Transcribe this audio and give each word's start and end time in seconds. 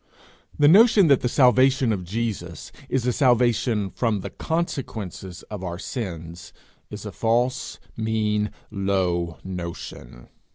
The 0.57 0.67
notion 0.67 1.09
that 1.09 1.21
the 1.21 1.29
salvation 1.29 1.93
of 1.93 2.03
Jesus 2.03 2.71
is 2.89 3.05
a 3.05 3.13
salvation 3.13 3.91
from 3.91 4.21
the 4.21 4.31
consequences 4.31 5.43
of 5.51 5.63
our 5.63 5.77
sins, 5.77 6.51
is 6.89 7.05
a 7.05 7.11
false, 7.11 7.77
mean, 7.95 8.49
low 8.71 9.37
notion. 9.43 10.29